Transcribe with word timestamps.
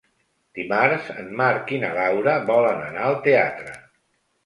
Dimarts 0.59 1.11
en 1.25 1.29
Marc 1.43 1.75
i 1.77 1.81
na 1.85 1.93
Laura 2.01 2.37
volen 2.51 2.85
anar 2.91 3.07
al 3.11 3.23
teatre. 3.33 3.81